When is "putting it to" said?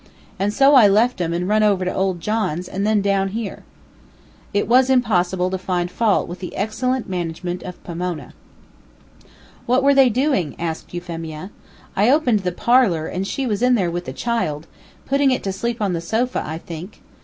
15.05-15.53